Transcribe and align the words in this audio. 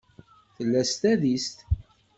Tella 0.55 0.81
s 0.89 0.91
tadist. 1.01 1.57